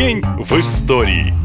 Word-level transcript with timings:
День 0.00 0.22
в 0.38 0.58
истории. 0.58 1.39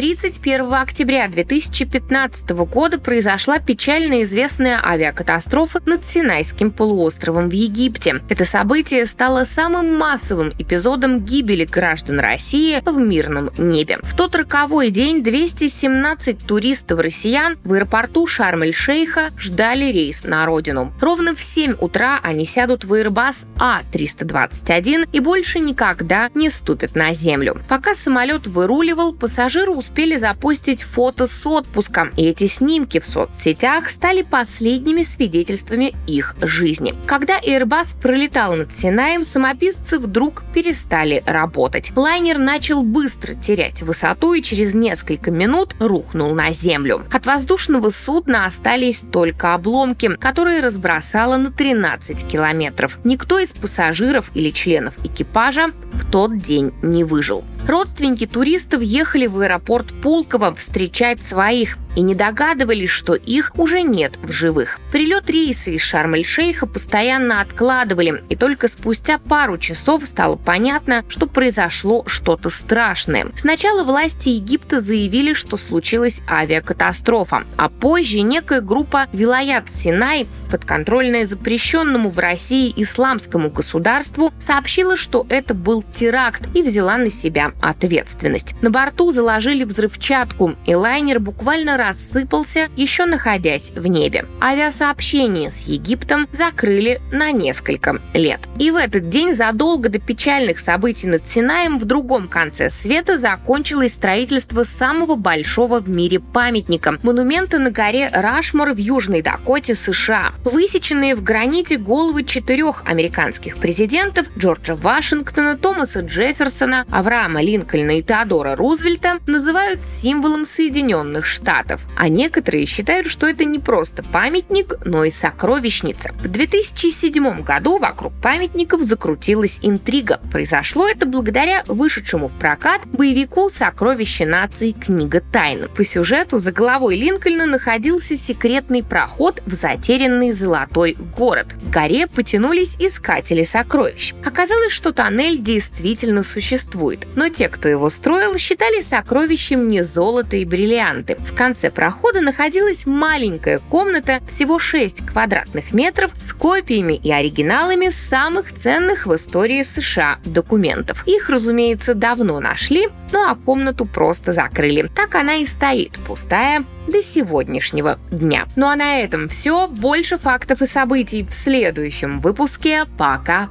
31 0.00 0.72
октября 0.72 1.28
2015 1.28 2.48
года 2.64 2.98
произошла 2.98 3.58
печально 3.58 4.22
известная 4.22 4.80
авиакатастрофа 4.82 5.82
над 5.84 6.06
Синайским 6.06 6.70
полуостровом 6.70 7.50
в 7.50 7.52
Египте. 7.52 8.22
Это 8.30 8.46
событие 8.46 9.04
стало 9.04 9.44
самым 9.44 9.98
массовым 9.98 10.54
эпизодом 10.58 11.20
гибели 11.20 11.66
граждан 11.66 12.18
России 12.18 12.82
в 12.82 12.98
мирном 12.98 13.50
небе. 13.58 13.98
В 14.02 14.16
тот 14.16 14.34
роковой 14.36 14.88
день 14.88 15.22
217 15.22 16.46
туристов-россиян 16.46 17.58
в 17.62 17.74
аэропорту 17.74 18.26
Шарм-эль-Шейха 18.26 19.32
ждали 19.36 19.92
рейс 19.92 20.24
на 20.24 20.46
родину. 20.46 20.94
Ровно 21.02 21.34
в 21.34 21.42
7 21.42 21.74
утра 21.78 22.20
они 22.22 22.46
сядут 22.46 22.84
в 22.84 22.94
Airbus 22.94 23.44
А321 23.58 25.10
и 25.12 25.20
больше 25.20 25.58
никогда 25.58 26.30
не 26.32 26.48
ступят 26.48 26.94
на 26.94 27.12
землю. 27.12 27.60
Пока 27.68 27.94
самолет 27.94 28.46
выруливал, 28.46 29.12
пассажиры 29.12 29.72
успели 29.72 29.89
успели 29.90 30.16
запустить 30.16 30.82
фото 30.82 31.26
с 31.26 31.44
отпуска, 31.44 32.10
и 32.16 32.24
эти 32.26 32.46
снимки 32.46 33.00
в 33.00 33.06
соцсетях 33.06 33.90
стали 33.90 34.22
последними 34.22 35.02
свидетельствами 35.02 35.94
их 36.06 36.36
жизни. 36.40 36.94
Когда 37.06 37.40
Airbus 37.40 38.00
пролетал 38.00 38.54
над 38.54 38.72
Синаем, 38.72 39.24
самописцы 39.24 39.98
вдруг 39.98 40.44
перестали 40.54 41.24
работать. 41.26 41.90
Лайнер 41.96 42.38
начал 42.38 42.84
быстро 42.84 43.34
терять 43.34 43.82
высоту 43.82 44.32
и 44.34 44.42
через 44.42 44.74
несколько 44.74 45.32
минут 45.32 45.74
рухнул 45.80 46.34
на 46.34 46.52
землю. 46.52 47.02
От 47.10 47.26
воздушного 47.26 47.90
судна 47.90 48.46
остались 48.46 49.02
только 49.10 49.54
обломки, 49.54 50.14
которые 50.20 50.60
разбросало 50.60 51.36
на 51.36 51.50
13 51.50 52.28
километров. 52.28 53.00
Никто 53.02 53.40
из 53.40 53.52
пассажиров 53.52 54.30
или 54.34 54.50
членов 54.50 54.94
экипажа 55.02 55.72
в 55.92 56.08
тот 56.08 56.38
день 56.38 56.72
не 56.80 57.02
выжил. 57.02 57.42
Родственники 57.66 58.26
туристов 58.26 58.82
ехали 58.82 59.26
в 59.26 59.38
аэропорт 59.38 59.86
Пулково 60.02 60.54
встречать 60.54 61.22
своих 61.22 61.76
и 61.96 62.02
не 62.02 62.14
догадывались, 62.14 62.90
что 62.90 63.14
их 63.14 63.52
уже 63.56 63.82
нет 63.82 64.12
в 64.22 64.32
живых. 64.32 64.78
Прилет 64.92 65.28
рейса 65.30 65.70
из 65.70 65.82
Шарм-эль-Шейха 65.82 66.66
постоянно 66.66 67.40
откладывали, 67.40 68.22
и 68.28 68.36
только 68.36 68.68
спустя 68.68 69.18
пару 69.18 69.58
часов 69.58 70.04
стало 70.06 70.36
понятно, 70.36 71.04
что 71.08 71.26
произошло 71.26 72.04
что-то 72.06 72.50
страшное. 72.50 73.28
Сначала 73.36 73.84
власти 73.84 74.30
Египта 74.30 74.80
заявили, 74.80 75.34
что 75.34 75.56
случилась 75.56 76.22
авиакатастрофа, 76.28 77.44
а 77.56 77.68
позже 77.68 78.20
некая 78.20 78.60
группа 78.60 79.08
Вилаят 79.12 79.70
Синай, 79.70 80.26
подконтрольная 80.50 81.24
запрещенному 81.24 82.10
в 82.10 82.18
России 82.18 82.72
исламскому 82.76 83.50
государству, 83.50 84.32
сообщила, 84.38 84.96
что 84.96 85.26
это 85.28 85.54
был 85.54 85.82
теракт 85.82 86.42
и 86.54 86.62
взяла 86.62 86.96
на 86.96 87.10
себя 87.10 87.52
ответственность. 87.60 88.54
На 88.62 88.70
борту 88.70 89.10
заложили 89.10 89.64
взрывчатку, 89.64 90.56
и 90.66 90.74
лайнер 90.74 91.20
буквально 91.20 91.76
рассыпался, 91.80 92.68
еще 92.76 93.06
находясь 93.06 93.70
в 93.70 93.86
небе. 93.86 94.26
Авиасообщение 94.40 95.50
с 95.50 95.62
Египтом 95.62 96.28
закрыли 96.32 97.00
на 97.10 97.32
несколько 97.32 98.00
лет. 98.14 98.40
И 98.58 98.70
в 98.70 98.76
этот 98.76 99.08
день, 99.08 99.34
задолго 99.34 99.88
до 99.88 99.98
печальных 99.98 100.60
событий 100.60 101.06
над 101.06 101.26
Синаем, 101.26 101.78
в 101.78 101.84
другом 101.86 102.28
конце 102.28 102.68
света 102.70 103.16
закончилось 103.16 103.94
строительство 103.94 104.64
самого 104.64 105.16
большого 105.16 105.80
в 105.80 105.88
мире 105.88 106.20
памятника– 106.20 106.98
монумента 107.02 107.58
на 107.58 107.70
горе 107.70 108.10
Рашмор 108.12 108.72
в 108.72 108.76
Южной 108.76 109.22
Дакоте, 109.22 109.74
США. 109.74 110.32
Высеченные 110.44 111.14
в 111.14 111.22
граните 111.22 111.78
головы 111.78 112.24
четырех 112.24 112.82
американских 112.84 113.56
президентов– 113.56 114.26
Джорджа 114.38 114.74
Вашингтона, 114.74 115.56
Томаса 115.56 116.00
Джефферсона, 116.00 116.84
Авраама 116.90 117.40
Линкольна 117.40 117.98
и 117.98 118.02
Теодора 118.02 118.54
Рузвельта– 118.54 119.18
называют 119.26 119.80
символом 119.82 120.44
Соединенных 120.44 121.24
Штатов 121.24 121.69
экспонатов, 121.70 121.86
а 121.96 122.08
некоторые 122.08 122.66
считают, 122.66 123.08
что 123.08 123.26
это 123.26 123.44
не 123.44 123.58
просто 123.58 124.02
памятник, 124.02 124.74
но 124.84 125.04
и 125.04 125.10
сокровищница. 125.10 126.12
В 126.22 126.28
2007 126.28 127.42
году 127.42 127.78
вокруг 127.78 128.12
памятников 128.20 128.82
закрутилась 128.82 129.58
интрига. 129.62 130.20
Произошло 130.30 130.88
это 130.88 131.06
благодаря 131.06 131.62
вышедшему 131.66 132.28
в 132.28 132.38
прокат 132.38 132.86
боевику 132.86 133.50
«Сокровище 133.50 134.26
нации. 134.26 134.72
Книга 134.72 135.20
тайн». 135.20 135.68
По 135.74 135.84
сюжету 135.84 136.38
за 136.38 136.52
головой 136.52 136.96
Линкольна 136.96 137.46
находился 137.46 138.16
секретный 138.16 138.82
проход 138.82 139.42
в 139.46 139.52
затерянный 139.54 140.32
золотой 140.32 140.96
город. 141.16 141.48
К 141.70 141.74
горе 141.74 142.06
потянулись 142.06 142.76
искатели 142.78 143.42
сокровищ. 143.44 144.14
Оказалось, 144.24 144.72
что 144.72 144.92
тоннель 144.92 145.38
действительно 145.38 146.22
существует, 146.22 147.06
но 147.14 147.28
те, 147.28 147.48
кто 147.48 147.68
его 147.68 147.88
строил, 147.90 148.36
считали 148.38 148.80
сокровищем 148.80 149.68
не 149.68 149.82
золото 149.82 150.36
и 150.36 150.44
бриллианты. 150.44 151.16
В 151.20 151.34
конце 151.34 151.59
конце 151.60 151.70
прохода 151.70 152.22
находилась 152.22 152.86
маленькая 152.86 153.58
комната 153.58 154.20
всего 154.26 154.58
6 154.58 155.04
квадратных 155.04 155.74
метров 155.74 156.10
с 156.18 156.32
копиями 156.32 156.94
и 156.94 157.12
оригиналами 157.12 157.90
самых 157.90 158.54
ценных 158.54 159.04
в 159.06 159.14
истории 159.14 159.62
США 159.62 160.20
документов. 160.24 161.06
Их, 161.06 161.28
разумеется, 161.28 161.92
давно 161.92 162.40
нашли, 162.40 162.88
ну 163.12 163.28
а 163.28 163.34
комнату 163.34 163.84
просто 163.84 164.32
закрыли. 164.32 164.90
Так 164.96 165.14
она 165.16 165.34
и 165.34 165.46
стоит, 165.46 165.98
пустая, 166.06 166.64
до 166.88 167.02
сегодняшнего 167.02 167.98
дня. 168.10 168.46
Ну 168.56 168.66
а 168.66 168.74
на 168.74 169.00
этом 169.00 169.28
все. 169.28 169.68
Больше 169.68 170.16
фактов 170.16 170.62
и 170.62 170.66
событий 170.66 171.24
в 171.24 171.34
следующем 171.34 172.20
выпуске. 172.20 172.86
Пока! 172.96 173.50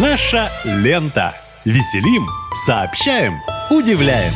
Наша 0.00 0.50
лента. 0.64 1.34
Веселим, 1.64 2.26
сообщаем, 2.66 3.38
удивляем. 3.70 4.32